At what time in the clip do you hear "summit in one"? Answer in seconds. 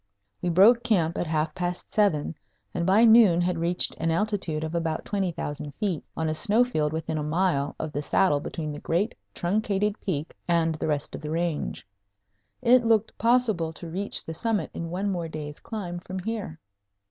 14.33-15.11